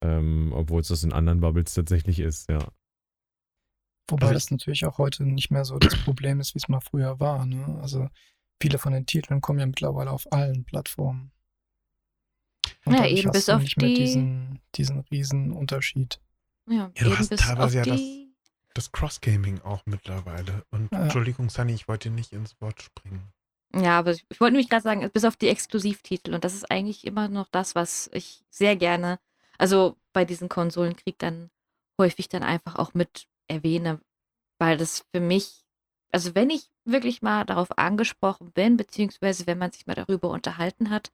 [0.02, 2.66] ähm, obwohl es das in anderen Bubbles tatsächlich ist, ja.
[4.08, 6.80] Wobei Also das natürlich auch heute nicht mehr so das Problem ist, wie es mal
[6.80, 7.46] früher war.
[7.46, 7.78] Ne?
[7.80, 8.08] Also
[8.60, 11.32] viele von den Titeln kommen ja mittlerweile auf allen Plattformen.
[12.84, 16.20] Und Ja, eben bis auf nicht mehr die- diesen, diesen riesen Unterschied.
[16.68, 18.22] Ja, Ja, du eben hast bis teilweise auf ja das- die,
[18.74, 20.64] Das Cross-Gaming auch mittlerweile.
[20.70, 21.02] Und Ja.
[21.02, 23.30] Entschuldigung, Sunny, ich wollte nicht ins Wort springen.
[23.74, 26.32] Ja, aber ich wollte nämlich gerade sagen, bis auf die Exklusivtitel.
[26.34, 29.18] Und das ist eigentlich immer noch das, was ich sehr gerne,
[29.58, 31.50] also bei diesem Konsolenkrieg dann
[31.98, 34.00] häufig dann einfach auch mit erwähne,
[34.58, 35.64] weil das für mich,
[36.10, 40.90] also wenn ich wirklich mal darauf angesprochen bin, beziehungsweise wenn man sich mal darüber unterhalten
[40.90, 41.12] hat,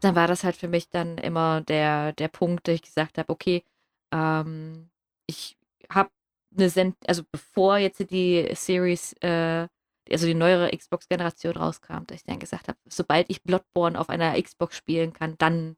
[0.00, 3.32] dann war das halt für mich dann immer der, der Punkt, dass ich gesagt habe,
[3.32, 3.64] okay,
[4.12, 4.90] ähm,
[5.26, 5.56] ich
[5.90, 6.10] habe
[6.56, 9.68] eine Send also bevor jetzt die Series, äh,
[10.10, 14.40] also die neuere Xbox-Generation rauskam, dass ich dann gesagt habe, sobald ich Bloodborne auf einer
[14.40, 15.76] Xbox spielen kann, dann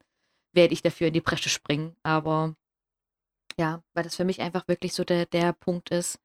[0.53, 1.95] werde ich dafür in die Bresche springen.
[2.03, 2.55] Aber
[3.57, 6.19] ja, weil das für mich einfach wirklich so der, der Punkt ist.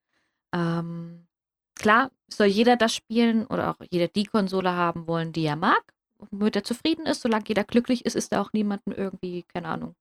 [0.52, 1.26] Ähm,
[1.74, 5.82] klar, soll jeder das spielen oder auch jeder die Konsole haben wollen, die er mag,
[6.18, 7.22] womit er zufrieden ist.
[7.22, 9.94] Solange jeder glücklich ist, ist da auch niemandem irgendwie, keine Ahnung,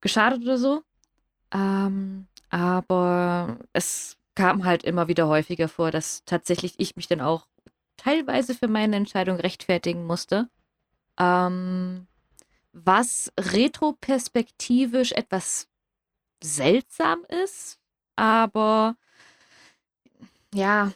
[0.00, 0.82] geschadet oder so.
[1.52, 7.46] Ähm, aber es kam halt immer wieder häufiger vor, dass tatsächlich ich mich dann auch
[7.96, 10.48] teilweise für meine Entscheidung rechtfertigen musste.
[11.18, 12.06] Ähm,
[12.72, 15.68] was retroperspektivisch etwas
[16.42, 17.78] seltsam ist,
[18.16, 18.96] aber
[20.54, 20.92] ja,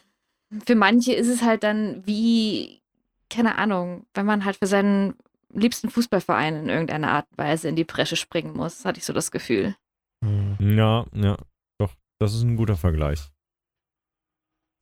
[0.65, 2.81] für manche ist es halt dann wie,
[3.29, 5.15] keine Ahnung, wenn man halt für seinen
[5.53, 9.13] liebsten Fußballverein in irgendeiner Art und Weise in die Bresche springen muss, hatte ich so
[9.13, 9.75] das Gefühl.
[10.23, 10.57] Hm.
[10.59, 11.37] Ja, ja,
[11.77, 13.31] doch, das ist ein guter Vergleich.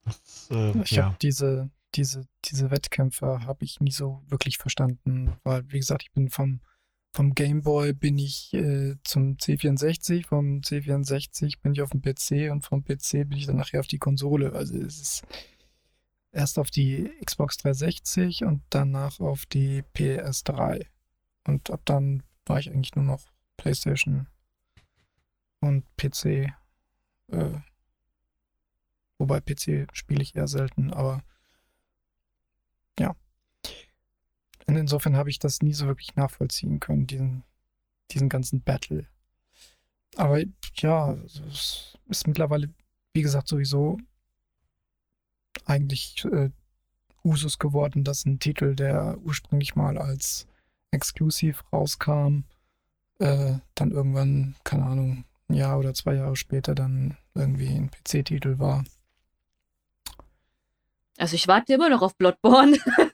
[0.05, 1.05] Das, äh, Ich ja.
[1.05, 6.11] habe diese, diese, diese Wettkämpfe habe ich nie so wirklich verstanden, weil, wie gesagt, ich
[6.11, 6.61] bin vom,
[7.11, 12.51] vom Game Boy bin ich äh, zum C64, vom C64 bin ich auf dem PC
[12.51, 14.53] und vom PC bin ich dann nachher auf die Konsole.
[14.53, 15.23] Also es ist
[16.31, 20.85] erst auf die Xbox 360 und danach auf die PS3.
[21.47, 23.25] Und ab dann war ich eigentlich nur noch
[23.57, 24.27] PlayStation
[25.61, 26.53] und PC.
[27.31, 27.59] Äh,
[29.17, 31.23] wobei PC spiele ich eher selten, aber
[32.99, 33.15] ja.
[34.69, 37.43] Und insofern habe ich das nie so wirklich nachvollziehen können, diesen,
[38.11, 39.07] diesen ganzen Battle.
[40.15, 40.43] Aber
[40.75, 42.69] ja, es ist mittlerweile,
[43.13, 43.97] wie gesagt, sowieso
[45.65, 46.51] eigentlich äh,
[47.23, 50.45] Usus geworden, dass ein Titel, der ursprünglich mal als
[50.91, 52.43] exklusiv rauskam,
[53.17, 58.59] äh, dann irgendwann, keine Ahnung, ein Jahr oder zwei Jahre später dann irgendwie ein PC-Titel
[58.59, 58.83] war.
[61.17, 62.77] Also ich warte immer noch auf Bloodborne.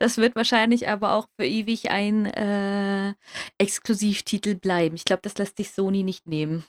[0.00, 3.14] das wird wahrscheinlich aber auch für ewig ein äh,
[3.58, 4.96] Exklusivtitel bleiben.
[4.96, 6.64] Ich glaube, das lässt sich Sony nicht nehmen.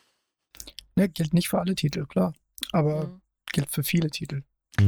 [0.95, 2.33] Ne, gilt nicht für alle Titel, klar.
[2.71, 3.21] Aber Mhm.
[3.53, 4.43] gilt für viele Titel.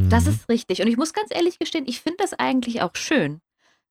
[0.09, 0.31] Das Mhm.
[0.31, 0.81] ist richtig.
[0.81, 3.41] Und ich muss ganz ehrlich gestehen, ich finde das eigentlich auch schön.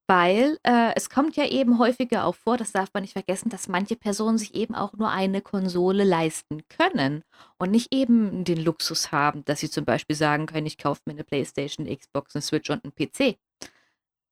[0.09, 3.69] Weil äh, es kommt ja eben häufiger auch vor, das darf man nicht vergessen, dass
[3.69, 7.23] manche Personen sich eben auch nur eine Konsole leisten können
[7.57, 11.13] und nicht eben den Luxus haben, dass sie zum Beispiel sagen können, ich kaufe mir
[11.13, 13.39] eine Playstation, eine Xbox, eine Switch und einen PC.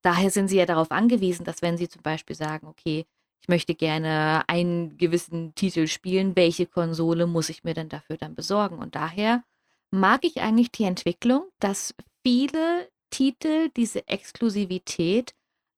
[0.03, 3.07] Daher sind sie ja darauf angewiesen, dass wenn sie zum Beispiel sagen, okay,
[3.43, 8.35] ich möchte gerne einen gewissen Titel spielen, welche Konsole muss ich mir denn dafür dann
[8.35, 8.79] besorgen?
[8.79, 9.43] Und daher
[9.91, 15.35] mag ich eigentlich die Entwicklung, dass viele Titel diese Exklusivität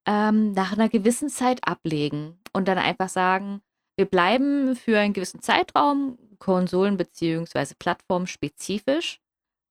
[0.07, 3.63] ähm, nach einer gewissen Zeit ablegen und dann einfach sagen,
[3.97, 7.75] wir bleiben für einen gewissen Zeitraum Konsolen- bzw.
[7.79, 9.21] plattformspezifisch.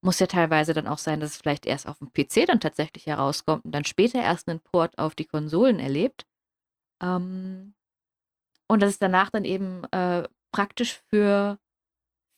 [0.02, 3.06] Muss ja teilweise dann auch sein, dass es vielleicht erst auf dem PC dann tatsächlich
[3.06, 6.26] herauskommt und dann später erst einen Port auf die Konsolen erlebt.
[7.02, 7.76] Ähm,
[8.68, 11.60] und dass es danach dann eben äh, praktisch für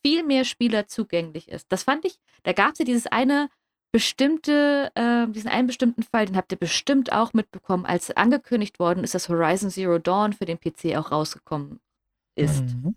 [0.05, 1.71] viel mehr Spieler zugänglich ist.
[1.71, 3.49] Das fand ich, da gab es ja dieses eine
[3.93, 9.03] bestimmte, äh, diesen einen bestimmten Fall, den habt ihr bestimmt auch mitbekommen, als angekündigt worden
[9.03, 11.79] ist, dass Horizon Zero Dawn für den PC auch rausgekommen
[12.35, 12.63] ist.
[12.63, 12.95] Mhm.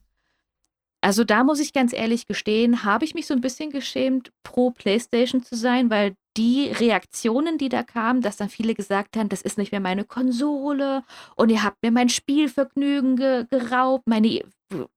[1.07, 4.73] Also da muss ich ganz ehrlich gestehen, habe ich mich so ein bisschen geschämt, pro
[4.73, 9.41] PlayStation zu sein, weil die Reaktionen, die da kamen, dass dann viele gesagt haben, das
[9.41, 11.05] ist nicht mehr meine Konsole
[11.37, 14.43] und ihr habt mir mein Spielvergnügen ge geraubt, meine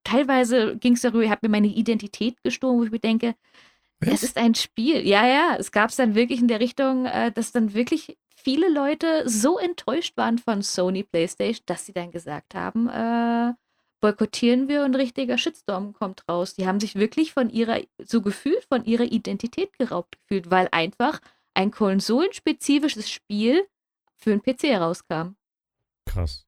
[0.03, 3.35] teilweise ging es darüber, ihr habt mir meine Identität gestohlen, wo ich mir denke,
[3.99, 4.23] es Was?
[4.23, 5.05] ist ein Spiel.
[5.07, 8.67] Ja, ja, es gab es dann wirklich in der Richtung, äh, dass dann wirklich viele
[8.67, 13.53] Leute so enttäuscht waren von Sony PlayStation, dass sie dann gesagt haben, äh,
[13.99, 16.55] boykottieren wir und ein richtiger Shitstorm kommt raus.
[16.55, 21.19] Die haben sich wirklich von ihrer, so gefühlt, von ihrer Identität geraubt gefühlt, weil einfach
[21.53, 23.63] ein konsolenspezifisches Spiel
[24.15, 25.35] für einen PC herauskam.
[26.05, 26.45] Krass.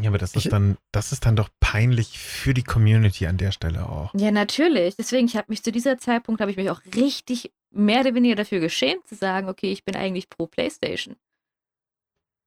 [0.00, 3.52] Ja, aber das ist dann, das ist dann doch peinlich für die Community an der
[3.52, 4.14] Stelle auch.
[4.14, 4.96] Ja, natürlich.
[4.96, 8.36] Deswegen, ich habe mich zu dieser Zeitpunkt, habe ich mich auch richtig mehr oder weniger
[8.36, 11.16] dafür geschämt, zu sagen, okay, ich bin eigentlich pro PlayStation.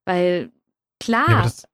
[0.06, 0.52] Weil,
[1.00, 1.68] klar, Ja, das,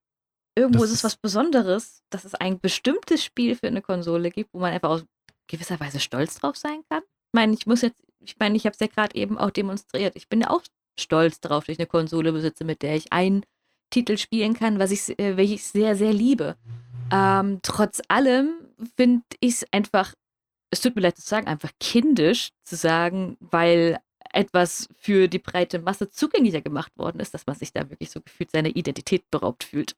[0.60, 4.54] irgendwo das ist es was Besonderes, dass es ein bestimmtes Spiel für eine Konsole gibt,
[4.54, 5.06] wo man einfach aus
[5.48, 7.02] gewisser Weise stolz drauf sein kann.
[7.02, 10.16] Ich meine, ich muss jetzt, ich meine, ich habe es ja gerade eben auch demonstriert.
[10.16, 10.62] Ich bin ja auch
[11.00, 13.46] stolz darauf, dass ich eine Konsole besitze, mit der ich einen
[13.90, 16.56] Titel spielen kann, was ich, äh, welche ich sehr, sehr liebe.
[17.12, 18.54] Ähm, trotz allem
[18.96, 20.14] finde ich es einfach,
[20.70, 24.00] es tut mir leid zu sagen, einfach kindisch zu sagen, weil
[24.32, 28.22] etwas für die breite Masse zugänglicher gemacht worden ist, dass man sich da wirklich so
[28.22, 29.96] gefühlt seiner Identität beraubt fühlt.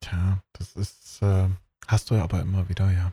[0.00, 1.48] Tja, das ist, äh,
[1.86, 3.12] hast du ja aber immer wieder, ja.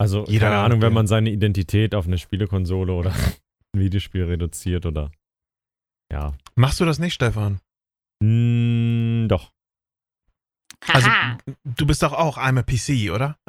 [0.00, 3.12] Also, Jeder- keine Ahnung, wenn man seine Identität auf eine Spielekonsole oder
[3.74, 5.10] ein Videospiel reduziert oder.
[6.12, 6.36] Ja.
[6.54, 7.60] Machst du das nicht, Stefan?
[8.22, 9.52] Mm, doch.
[10.86, 11.10] Also,
[11.64, 13.36] du bist doch auch I'm a PC, oder?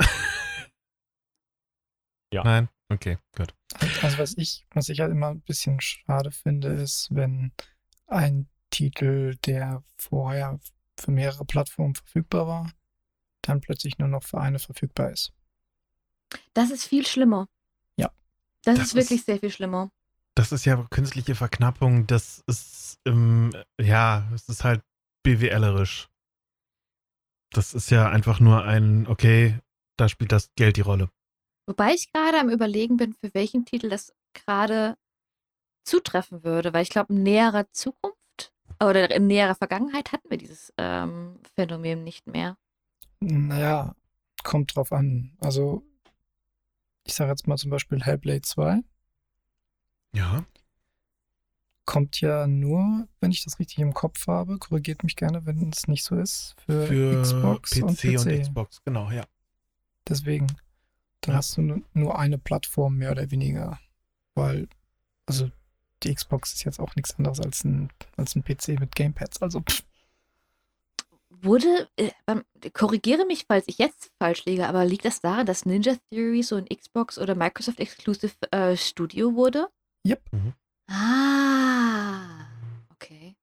[2.32, 2.44] Ja.
[2.44, 2.70] Nein?
[2.90, 3.56] Okay, gut.
[4.04, 7.52] Also was ich, was ich halt immer ein bisschen schade finde, ist, wenn
[8.06, 10.60] ein Titel, der vorher
[11.02, 12.72] für mehrere Plattformen verfügbar war,
[13.42, 15.34] dann plötzlich nur noch für eine verfügbar ist.
[16.54, 17.48] Das ist viel schlimmer.
[17.98, 18.12] Ja.
[18.64, 19.92] Das, Das ist wirklich ist- sehr viel schlimmer.
[20.36, 24.82] Das ist ja künstliche Verknappung, das ist, ähm, ja, es ist halt
[25.24, 26.08] BWLerisch.
[27.52, 29.60] Das ist ja einfach nur ein, okay,
[29.98, 31.10] da spielt das Geld die Rolle.
[31.66, 34.98] Wobei ich gerade am Überlegen bin, für welchen Titel das gerade
[35.84, 38.19] zutreffen würde, weil ich glaube, in näherer Zukunft
[38.82, 42.58] oder in näherer Vergangenheit hatten wir dieses ähm, Phänomen nicht mehr.
[43.20, 43.96] Naja,
[44.44, 45.36] kommt drauf an.
[45.40, 45.84] Also,
[47.06, 48.80] ich sage jetzt mal zum Beispiel Hellblade 2.
[50.14, 50.44] Ja.
[51.86, 55.88] Kommt ja nur, wenn ich das richtig im Kopf habe, korrigiert mich gerne, wenn es
[55.88, 58.42] nicht so ist, für, Für Xbox PC und PC.
[58.44, 59.26] Xbox, genau, ja.
[60.08, 60.48] Deswegen,
[61.22, 61.38] dann Ja.
[61.38, 63.80] hast du nu- nur eine Plattform mehr oder weniger.
[64.36, 64.68] Weil,
[65.26, 65.50] also
[66.04, 69.42] die Xbox ist jetzt auch nichts anderes als ein, als ein PC mit Gamepads.
[69.42, 69.84] Also pff,
[71.42, 75.66] Wurde, äh, beim- korrigiere mich, falls ich jetzt falsch liege, aber liegt das daran, dass
[75.66, 79.70] Ninja Theory so ein Xbox oder Microsoft Exclusive äh, Studio wurde?
[80.06, 80.22] Yep.
[80.34, 80.54] Mhm.
[80.88, 82.46] Ah,
[82.92, 83.36] okay.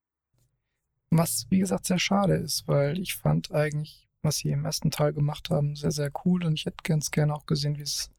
[1.11, 5.15] was wie gesagt sehr schade ist, weil ich fand eigentlich, was sie im ersten Teil
[5.15, 8.11] gemacht haben, sehr, sehr cool und ich hätte ganz gerne auch gesehen, wie es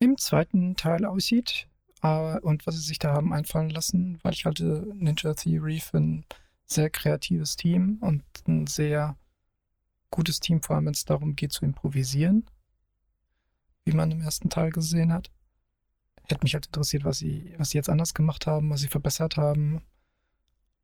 [0.00, 1.68] im zweiten Teil aussieht
[2.04, 5.98] äh, und was sie sich da haben einfallen lassen, weil ich halte Ninja Theory für
[5.98, 6.24] ein
[6.66, 9.16] sehr kreatives Team und ein sehr
[10.10, 12.46] gutes Team, vor allem wenn es darum geht zu improvisieren,
[13.84, 15.30] wie man im ersten Teil gesehen hat.
[16.28, 19.36] Hätte mich halt interessiert, was sie, was sie jetzt anders gemacht haben, was sie verbessert
[19.36, 19.82] haben.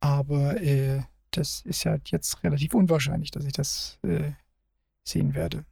[0.00, 4.32] Aber äh, das ist ja jetzt relativ unwahrscheinlich, dass ich das äh,
[5.04, 5.64] sehen werde.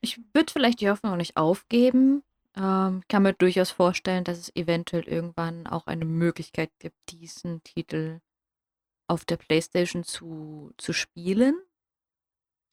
[0.00, 2.22] Ich würde vielleicht die Hoffnung nicht aufgeben.
[2.56, 8.20] Ähm, kann mir durchaus vorstellen, dass es eventuell irgendwann auch eine Möglichkeit gibt, diesen Titel
[9.06, 11.60] auf der PlayStation zu, zu spielen.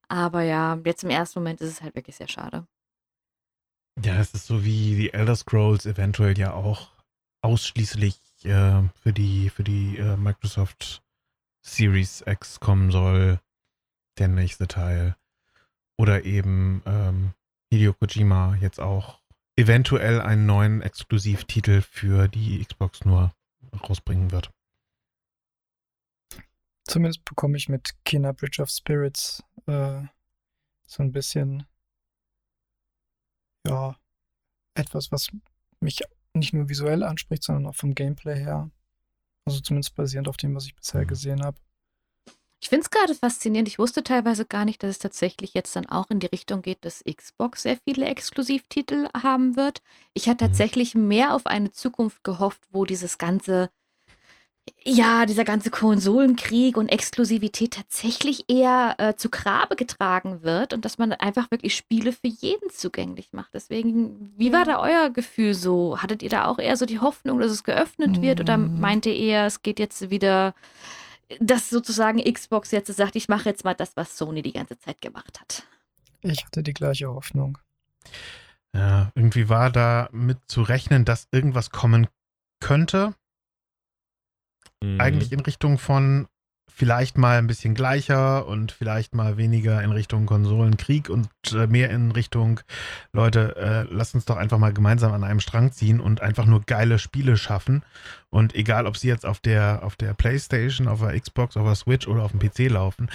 [0.08, 2.68] Aber ja, jetzt im ersten Moment ist es halt wirklich sehr schade.
[4.04, 6.92] Ja, es ist so wie die Elder Scrolls eventuell ja auch
[7.42, 11.04] ausschließlich äh, für die, für die äh, Microsoft
[11.66, 13.40] Series X kommen soll,
[14.20, 15.16] der nächste Teil.
[15.98, 17.34] Oder eben ähm,
[17.72, 19.22] Hideo Kojima jetzt auch
[19.56, 23.34] eventuell einen neuen Exklusivtitel für die Xbox nur
[23.82, 24.52] rausbringen wird.
[26.84, 30.04] Zumindest bekomme ich mit Kina Bridge of Spirits äh,
[30.86, 31.66] so ein bisschen,
[33.68, 33.96] ja,
[34.76, 35.30] etwas, was
[35.80, 36.02] mich
[36.34, 38.70] nicht nur visuell anspricht, sondern auch vom Gameplay her.
[39.46, 41.08] Also zumindest basierend auf dem, was ich bisher Mhm.
[41.08, 41.58] gesehen habe.
[42.62, 43.68] Ich finde es gerade faszinierend.
[43.68, 46.84] Ich wusste teilweise gar nicht, dass es tatsächlich jetzt dann auch in die Richtung geht,
[46.84, 49.82] dass Xbox sehr viele Exklusivtitel haben wird.
[50.14, 50.50] Ich hatte Mhm.
[50.50, 53.70] tatsächlich mehr auf eine Zukunft gehofft, wo dieses ganze,
[54.84, 60.98] ja, dieser ganze Konsolenkrieg und Exklusivität tatsächlich eher äh, zu Grabe getragen wird und dass
[60.98, 63.54] man einfach wirklich Spiele für jeden zugänglich macht.
[63.54, 66.02] Deswegen, wie war da euer Gefühl so?
[66.02, 68.80] Hattet ihr da auch eher so die Hoffnung, dass es geöffnet wird oder Mm.
[68.80, 70.56] meint ihr eher, es geht jetzt wieder
[71.40, 75.02] dass sozusagen Xbox jetzt sagt, ich mache jetzt mal das, was Sony die ganze Zeit
[75.02, 75.64] gemacht hat.
[76.22, 77.58] Ich hatte die gleiche Hoffnung.
[78.74, 82.08] Ja, irgendwie war da mit zu rechnen, dass irgendwas kommen
[82.60, 83.16] könnte.
[84.84, 85.00] Mhm.
[85.00, 86.28] eigentlich in Richtung von
[86.74, 91.90] vielleicht mal ein bisschen gleicher und vielleicht mal weniger in Richtung Konsolenkrieg und äh, mehr
[91.90, 92.60] in Richtung,
[93.14, 96.62] Leute, äh, lasst uns doch einfach mal gemeinsam an einem Strang ziehen und einfach nur
[96.62, 97.84] geile Spiele schaffen.
[98.30, 101.76] Und egal, ob sie jetzt auf der, auf der Playstation, auf der Xbox, auf der
[101.76, 103.10] Switch oder auf dem PC laufen,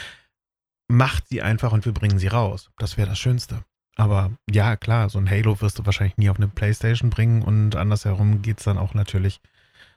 [0.88, 2.70] macht sie einfach und wir bringen sie raus.
[2.78, 3.62] Das wäre das Schönste.
[3.96, 7.76] Aber ja, klar, so ein Halo wirst du wahrscheinlich nie auf eine Playstation bringen und
[7.76, 9.40] andersherum geht es dann auch natürlich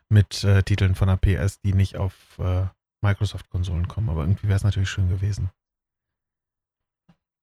[0.10, 2.66] mit äh, Titeln von der PS, die nicht auf äh,
[3.04, 4.10] Microsoft-Konsolen kommen.
[4.10, 5.52] Aber irgendwie wäre es natürlich schön gewesen.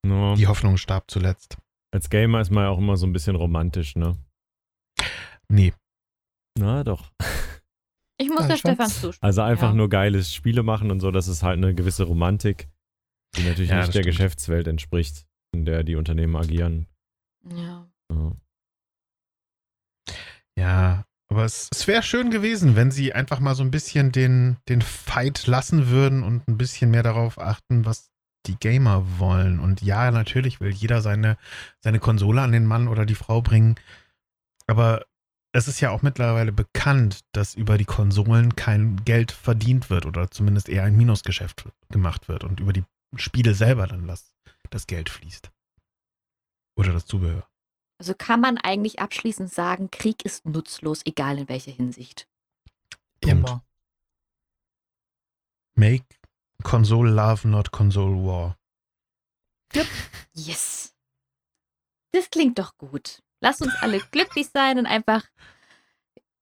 [0.04, 1.58] Nur, Die Hoffnung starb zuletzt.
[1.94, 4.16] als Gamer ist man ja auch immer so ein bisschen romantisch, ne?
[5.48, 5.72] Nee.
[6.58, 7.12] Na doch.
[8.18, 9.18] Ich muss Ja, der Stefan zustimmen.
[9.26, 9.74] Also einfach Ja.
[9.74, 12.68] nur geiles Spiele machen und so, das ist halt eine gewisse Romantik,
[13.36, 14.06] die natürlich Ja, nicht der stimmt.
[14.06, 16.86] Geschäftswelt entspricht, in der die Unternehmen agieren.
[17.48, 17.90] Ja.
[18.12, 18.32] Ja.
[20.58, 24.56] Ja, aber es, es wäre schön gewesen, wenn sie einfach mal so ein bisschen den,
[24.68, 28.10] den Fight lassen würden und ein bisschen mehr darauf achten, was
[28.46, 29.60] die Gamer wollen.
[29.60, 31.36] Und ja, natürlich will jeder seine,
[31.78, 33.76] seine Konsole an den Mann oder die Frau bringen.
[34.66, 35.04] Aber
[35.52, 40.30] es ist ja auch mittlerweile bekannt, dass über die Konsolen kein Geld verdient wird oder
[40.30, 42.84] zumindest eher ein Minusgeschäft gemacht wird und über die
[43.16, 44.34] Spiele selber dann das,
[44.70, 45.50] das Geld fließt.
[46.76, 47.49] Oder das Zubehör.
[48.00, 52.26] Also kann man eigentlich abschließend sagen, Krieg ist nutzlos, egal in welcher Hinsicht.
[53.20, 53.62] Immer.
[55.74, 56.06] Make
[56.62, 58.56] console love, not console war.
[60.32, 60.94] Yes.
[62.12, 63.22] Das klingt doch gut.
[63.42, 65.26] Lasst uns alle glücklich sein und einfach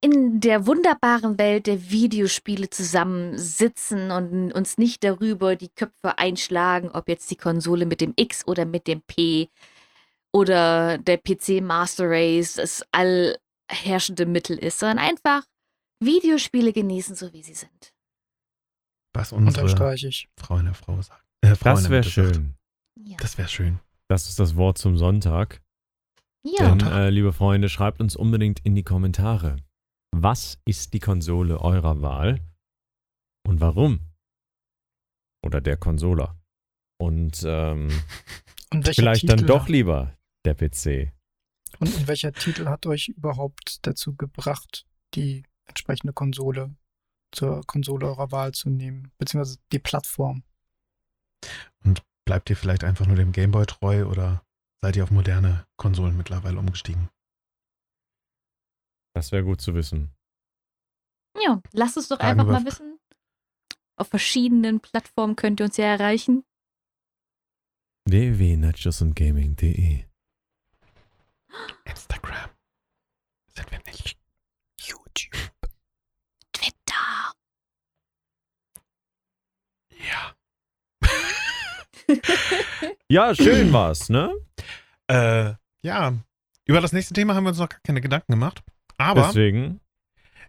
[0.01, 7.09] in der wunderbaren Welt der Videospiele zusammensitzen und uns nicht darüber die Köpfe einschlagen, ob
[7.09, 9.51] jetzt die Konsole mit dem X oder mit dem P
[10.33, 15.45] oder der PC Master Race das allherrschende Mittel ist, sondern einfach
[16.03, 17.93] Videospiele genießen, so wie sie sind.
[19.15, 20.29] Was unsere Unterstreiche ich.
[20.39, 21.25] Frau in der Frau sagt.
[21.41, 22.55] Äh, Frau Das wäre schön.
[23.03, 23.17] Ja.
[23.19, 23.81] Das wäre schön.
[24.09, 25.61] Das ist das Wort zum Sonntag.
[26.45, 26.75] ja.
[26.75, 29.57] Denn, äh, liebe Freunde, schreibt uns unbedingt in die Kommentare.
[30.13, 32.41] was ist die Konsole eurer Wahl
[33.47, 34.01] und warum?
[35.45, 36.37] Oder der Consoler.
[36.99, 37.89] Und ähm,
[38.73, 41.13] Und vielleicht Titel, dann doch lieber der PC.
[41.79, 46.75] Und, und welcher Titel hat euch überhaupt dazu gebracht, die entsprechende Konsole
[47.33, 49.13] zur Konsole eurer Wahl zu nehmen?
[49.19, 50.43] Beziehungsweise die Plattform?
[52.29, 54.45] Bleibt ihr vielleicht einfach nur dem Gameboy treu oder
[54.83, 57.09] seid ihr auf moderne Konsolen mittlerweile umgestiegen?
[59.15, 60.15] Das wäre gut zu wissen.
[61.41, 62.99] Ja, lasst es doch Fragen einfach mal wissen.
[63.97, 66.45] Auf verschiedenen Plattformen könnt ihr uns ja erreichen.
[68.05, 70.08] www.nachosundgaming.de
[71.85, 72.51] Instagram.
[73.49, 74.19] Sind wir nicht.
[74.81, 75.51] YouTube.
[76.53, 77.33] Twitter.
[80.09, 80.35] Ja.
[83.11, 84.35] Ja, schön war's, ne?
[85.07, 86.13] Äh, ja.
[86.67, 88.63] Über das nächste Thema haben wir uns noch gar keine Gedanken gemacht.
[88.99, 89.81] Aber Deswegen,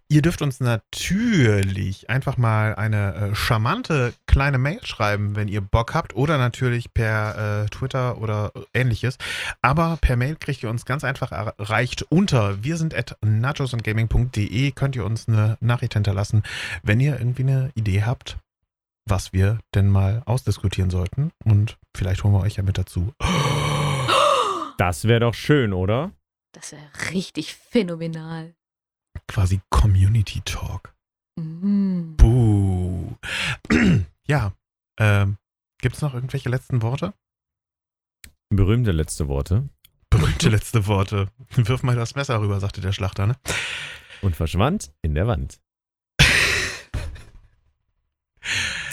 [0.10, 5.94] ihr dürft uns natürlich einfach mal eine äh, charmante kleine Mail schreiben, wenn ihr Bock
[5.94, 6.16] habt.
[6.16, 9.18] Oder natürlich per äh, Twitter oder ähnliches.
[9.62, 14.96] Aber per Mail kriegt ihr uns ganz einfach erreicht unter wir sind at nachosundgaming.de könnt
[14.96, 16.44] ihr uns eine Nachricht hinterlassen,
[16.82, 18.38] wenn ihr irgendwie eine Idee habt,
[19.06, 21.32] was wir denn mal ausdiskutieren sollten.
[21.46, 23.14] Und vielleicht holen wir euch ja mit dazu.
[24.78, 26.12] das wäre doch schön, oder?
[26.52, 28.56] Das wäre richtig phänomenal.
[29.28, 30.94] Quasi Community Talk.
[31.38, 32.16] Mhm.
[32.18, 33.16] Buh.
[34.28, 34.54] ja.
[35.00, 35.38] Ähm,
[35.82, 37.14] Gibt es noch irgendwelche letzten Worte?
[38.50, 39.70] Berühmte letzte Worte.
[40.10, 41.30] Berühmte letzte Worte.
[41.56, 43.36] Wirf mal das Messer rüber, sagte der Schlachter, ne?
[44.22, 45.62] Und verschwand in der Wand.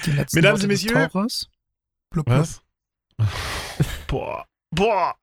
[0.05, 0.85] Die letzten Mesdames Worte des.
[0.85, 1.51] Tauchers.
[2.11, 2.39] Blub, blub.
[2.39, 2.63] Was?
[4.07, 4.47] Boah.
[4.71, 5.17] Boah.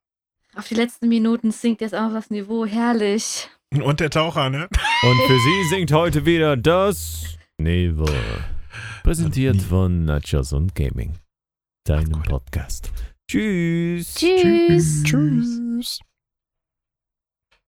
[0.55, 2.65] Auf die letzten Minuten sinkt jetzt auch das Niveau.
[2.65, 3.49] Herrlich.
[3.81, 4.67] Und der Taucher, ne?
[5.03, 8.09] Und für sie singt heute wieder das Niveau.
[9.03, 11.13] Präsentiert von Nachos und Gaming.
[11.85, 12.21] Deinem.
[12.23, 12.91] Podcast.
[13.29, 14.13] Tschüss.
[14.15, 15.03] Tschüss.
[15.03, 15.99] Tschüss.